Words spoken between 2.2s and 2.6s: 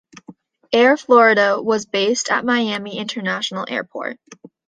at